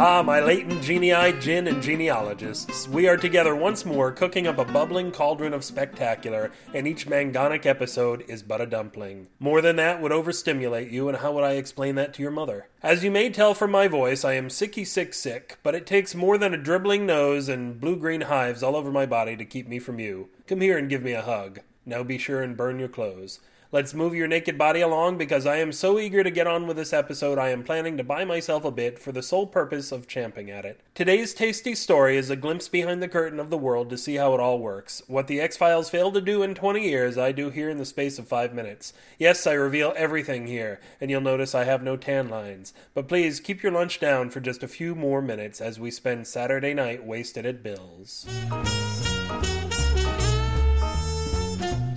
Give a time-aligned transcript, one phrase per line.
[0.00, 2.86] Ah, my latent genii, gin, and genealogists.
[2.86, 7.66] We are together once more, cooking up a bubbling cauldron of spectacular, and each mangonic
[7.66, 9.26] episode is but a dumpling.
[9.40, 12.68] More than that would overstimulate you, and how would I explain that to your mother?
[12.80, 16.14] As you may tell from my voice, I am sicky sick sick, but it takes
[16.14, 19.66] more than a dribbling nose and blue green hives all over my body to keep
[19.66, 20.28] me from you.
[20.46, 21.58] Come here and give me a hug.
[21.84, 23.40] Now be sure and burn your clothes.
[23.70, 26.78] Let's move your naked body along because I am so eager to get on with
[26.78, 30.08] this episode I am planning to buy myself a bit for the sole purpose of
[30.08, 30.80] champing at it.
[30.94, 34.32] Today's tasty story is a glimpse behind the curtain of the world to see how
[34.32, 35.02] it all works.
[35.06, 37.84] What the X Files failed to do in 20 years, I do here in the
[37.84, 38.94] space of 5 minutes.
[39.18, 42.72] Yes, I reveal everything here, and you'll notice I have no tan lines.
[42.94, 46.26] But please keep your lunch down for just a few more minutes as we spend
[46.26, 48.26] Saturday night wasted at Bill's.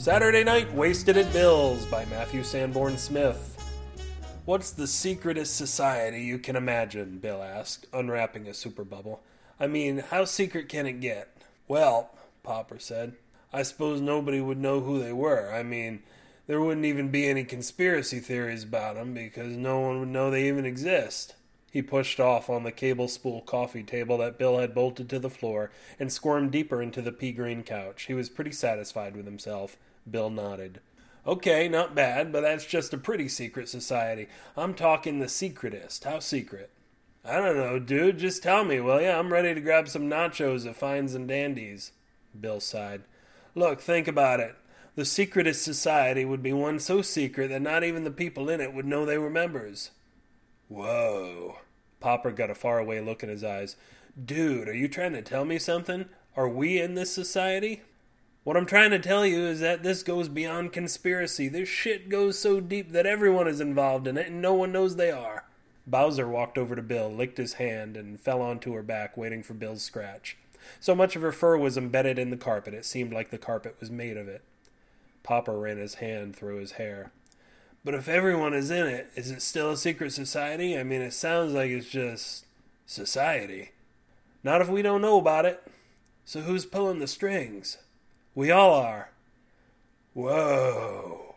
[0.00, 3.62] Saturday Night Wasted at Bill's by Matthew Sanborn Smith.
[4.46, 7.18] What's the secretest society you can imagine?
[7.18, 9.20] Bill asked, unwrapping a super bubble.
[9.60, 11.36] I mean, how secret can it get?
[11.68, 13.12] Well, Popper said,
[13.52, 15.52] I suppose nobody would know who they were.
[15.52, 16.02] I mean,
[16.46, 20.48] there wouldn't even be any conspiracy theories about them because no one would know they
[20.48, 21.34] even exist.
[21.70, 25.28] He pushed off on the cable spool coffee table that Bill had bolted to the
[25.28, 28.04] floor and squirmed deeper into the pea green couch.
[28.04, 29.76] He was pretty satisfied with himself.
[30.08, 30.80] Bill nodded.
[31.26, 34.26] Okay, not bad, but that's just a pretty secret society.
[34.56, 36.04] I'm talking the secretest.
[36.04, 36.70] How secret?
[37.24, 38.18] I don't know, dude.
[38.18, 39.18] Just tell me, will ya?
[39.18, 41.92] I'm ready to grab some nachos at Fines and Dandies.
[42.38, 43.02] Bill sighed.
[43.54, 44.56] Look, think about it.
[44.94, 48.72] The secretest society would be one so secret that not even the people in it
[48.72, 49.90] would know they were members.
[50.68, 51.58] Whoa.
[52.00, 53.76] Popper got a faraway look in his eyes.
[54.22, 56.06] Dude, are you trying to tell me something?
[56.36, 57.82] Are we in this society?
[58.42, 61.48] What I'm trying to tell you is that this goes beyond conspiracy.
[61.48, 64.96] This shit goes so deep that everyone is involved in it and no one knows
[64.96, 65.44] they are.
[65.86, 69.54] Bowser walked over to Bill, licked his hand, and fell onto her back, waiting for
[69.54, 70.38] Bill's scratch.
[70.78, 73.76] So much of her fur was embedded in the carpet, it seemed like the carpet
[73.80, 74.42] was made of it.
[75.22, 77.12] Popper ran his hand through his hair.
[77.84, 80.78] But if everyone is in it, is it still a secret society?
[80.78, 82.46] I mean, it sounds like it's just
[82.86, 83.72] society.
[84.42, 85.62] Not if we don't know about it.
[86.24, 87.78] So who's pulling the strings?
[88.40, 89.10] We all are.
[90.14, 91.34] Whoa.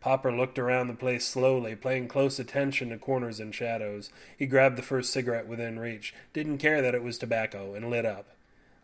[0.00, 4.10] Popper looked around the place slowly, paying close attention to corners and shadows.
[4.36, 8.04] He grabbed the first cigarette within reach, didn't care that it was tobacco, and lit
[8.04, 8.30] up.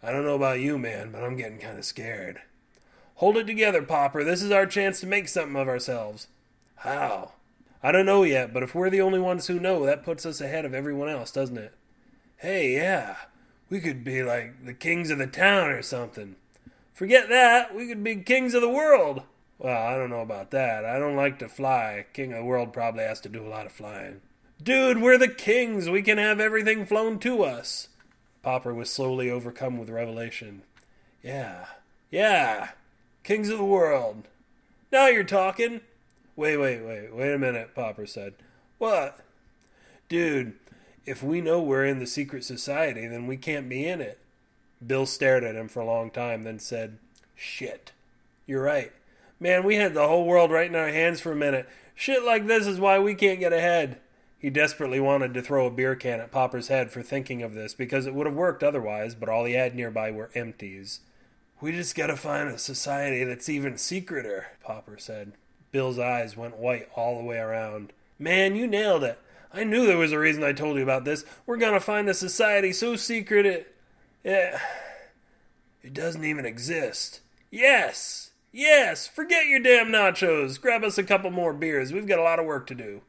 [0.00, 2.40] I don't know about you, man, but I'm getting kind of scared.
[3.16, 4.22] Hold it together, Popper.
[4.22, 6.28] This is our chance to make something of ourselves.
[6.76, 7.32] How?
[7.82, 10.40] I don't know yet, but if we're the only ones who know, that puts us
[10.40, 11.74] ahead of everyone else, doesn't it?
[12.36, 13.16] Hey, yeah.
[13.68, 16.36] We could be like the kings of the town or something.
[17.00, 17.74] Forget that.
[17.74, 19.22] We could be kings of the world.
[19.58, 20.84] Well, I don't know about that.
[20.84, 22.04] I don't like to fly.
[22.12, 24.20] King of the world probably has to do a lot of flying.
[24.62, 25.88] Dude, we're the kings.
[25.88, 27.88] We can have everything flown to us.
[28.42, 30.60] Popper was slowly overcome with revelation.
[31.22, 31.68] Yeah.
[32.10, 32.72] Yeah.
[33.24, 34.28] Kings of the world.
[34.92, 35.80] Now you're talking.
[36.36, 37.14] Wait, wait, wait.
[37.14, 38.34] Wait a minute, Popper said.
[38.76, 39.20] What?
[40.10, 40.52] Dude,
[41.06, 44.18] if we know we're in the secret society, then we can't be in it.
[44.84, 46.98] Bill stared at him for a long time, then said,
[47.34, 47.92] Shit.
[48.46, 48.92] You're right.
[49.38, 51.68] Man, we had the whole world right in our hands for a minute.
[51.94, 53.98] Shit like this is why we can't get ahead.
[54.38, 57.74] He desperately wanted to throw a beer can at Popper's head for thinking of this,
[57.74, 61.00] because it would have worked otherwise, but all he had nearby were empties.
[61.60, 65.32] We just gotta find a society that's even secreter, Popper said.
[65.72, 67.92] Bill's eyes went white all the way around.
[68.18, 69.18] Man, you nailed it.
[69.52, 71.24] I knew there was a reason I told you about this.
[71.44, 73.76] We're gonna find a society so secret it.
[74.25, 74.60] Yeah.
[75.82, 77.20] It doesn't even exist.
[77.50, 78.31] Yes!
[78.53, 79.06] Yes!
[79.06, 80.60] Forget your damn nachos!
[80.60, 81.92] Grab us a couple more beers.
[81.92, 83.00] We've got a lot of work to do.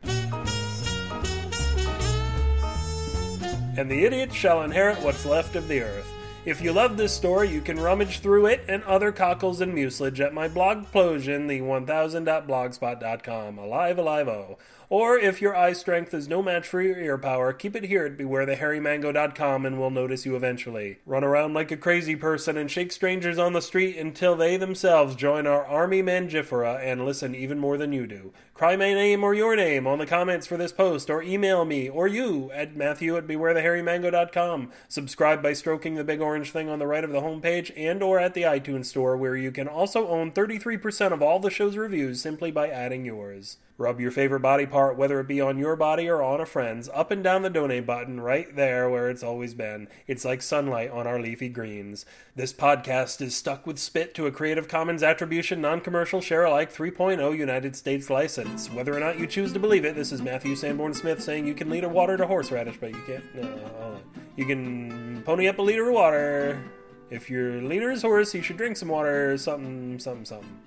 [3.77, 6.07] And the idiot shall inherit what's left of the earth.
[6.43, 10.19] If you love this story, you can rummage through it and other cockles and mucilage
[10.19, 13.57] at my blog Plosion, the 1000.blogspot.com.
[13.59, 14.57] Alive, alive, oh.
[14.91, 18.05] Or if your eye strength is no match for your ear power, keep it here
[18.05, 20.99] at bewarethehairymango.com and we'll notice you eventually.
[21.05, 25.15] Run around like a crazy person and shake strangers on the street until they themselves
[25.15, 28.33] join our army mangifera and listen even more than you do.
[28.53, 31.87] Cry my name or your name on the comments for this post or email me
[31.87, 34.71] or you at matthew at bewarethehairymango.com.
[34.89, 38.19] Subscribe by stroking the big orange thing on the right of the homepage and or
[38.19, 42.21] at the iTunes store where you can also own 33% of all the show's reviews
[42.21, 43.55] simply by adding yours.
[43.77, 46.45] Rub your favorite body part heart, whether it be on your body or on a
[46.45, 49.87] friend's, up and down the donate button, right there where it's always been.
[50.07, 52.03] It's like sunlight on our leafy greens.
[52.35, 56.73] This podcast is stuck with spit to a Creative Commons Attribution Non Commercial Share Alike
[56.73, 58.71] 3.0 United States license.
[58.71, 61.53] Whether or not you choose to believe it, this is Matthew Sanborn Smith saying you
[61.53, 63.35] can lead a water to horseradish, but you can't.
[63.35, 63.99] No.
[64.35, 66.63] You can pony up a liter of water.
[67.11, 70.59] If your leader is horse, you should drink some water, something, something, something.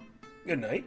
[0.46, 0.84] Good night.